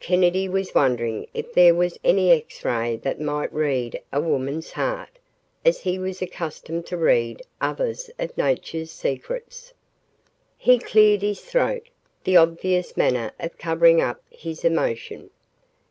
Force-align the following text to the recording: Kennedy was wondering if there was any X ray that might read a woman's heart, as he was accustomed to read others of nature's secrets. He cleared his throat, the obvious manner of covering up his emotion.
Kennedy 0.00 0.48
was 0.48 0.74
wondering 0.74 1.26
if 1.34 1.52
there 1.52 1.74
was 1.74 1.98
any 2.02 2.30
X 2.32 2.64
ray 2.64 2.96
that 3.02 3.20
might 3.20 3.52
read 3.52 4.00
a 4.10 4.18
woman's 4.22 4.72
heart, 4.72 5.18
as 5.66 5.80
he 5.82 5.98
was 5.98 6.22
accustomed 6.22 6.86
to 6.86 6.96
read 6.96 7.42
others 7.60 8.08
of 8.18 8.34
nature's 8.38 8.90
secrets. 8.90 9.74
He 10.56 10.78
cleared 10.78 11.20
his 11.20 11.42
throat, 11.42 11.90
the 12.24 12.38
obvious 12.38 12.96
manner 12.96 13.32
of 13.38 13.58
covering 13.58 14.00
up 14.00 14.22
his 14.30 14.64
emotion. 14.64 15.28